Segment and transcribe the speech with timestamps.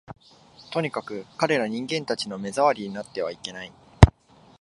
[0.73, 3.71] とにかく、彼等人間たちの目障りになってはいけない